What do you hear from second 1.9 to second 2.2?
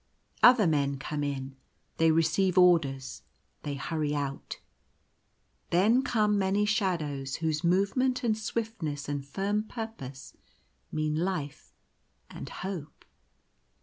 they